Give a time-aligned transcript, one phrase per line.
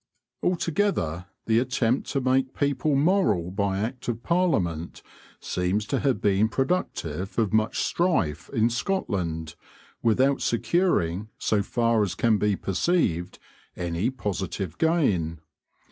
[0.41, 5.03] Altogether the attempt to make people moral by Act of Parliament
[5.39, 9.53] seems to have been productive of much strife in Scotland,
[10.01, 13.37] without securing, so far as can be perceived,
[13.77, 15.39] any positive gain.